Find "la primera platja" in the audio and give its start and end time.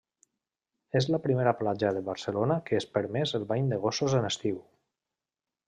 1.15-1.91